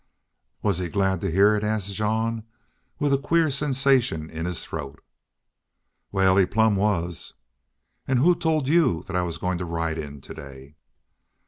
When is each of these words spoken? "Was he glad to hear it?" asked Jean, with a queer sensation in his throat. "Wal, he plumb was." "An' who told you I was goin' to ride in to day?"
"Was 0.63 0.79
he 0.79 0.89
glad 0.89 1.21
to 1.21 1.29
hear 1.29 1.55
it?" 1.55 1.63
asked 1.63 1.93
Jean, 1.93 2.41
with 2.97 3.13
a 3.13 3.19
queer 3.19 3.51
sensation 3.51 4.31
in 4.31 4.45
his 4.47 4.65
throat. 4.65 4.99
"Wal, 6.11 6.37
he 6.37 6.47
plumb 6.47 6.75
was." 6.75 7.35
"An' 8.07 8.17
who 8.17 8.33
told 8.33 8.67
you 8.67 9.03
I 9.09 9.21
was 9.21 9.37
goin' 9.37 9.59
to 9.59 9.65
ride 9.65 9.99
in 9.99 10.19
to 10.21 10.33
day?" 10.33 10.75